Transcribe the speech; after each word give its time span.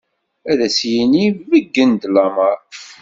Ad 0.51 0.59
as-yini 0.67 1.25
beggen-d 1.49 2.03
lameṛ. 2.13 2.57